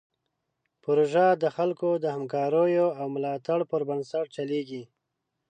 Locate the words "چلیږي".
4.35-4.83